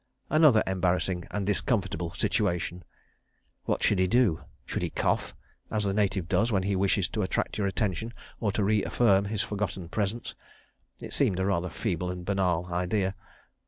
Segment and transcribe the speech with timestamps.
[0.31, 2.83] Another embarrassing and discomfortable situation.
[3.65, 4.43] What should he do?
[4.65, 8.63] Should he cough—as the native does when he wishes to attract your attention, or to
[8.63, 10.33] re affirm his forgotten presence?
[10.99, 13.13] It seemed a rather feeble and banal idea.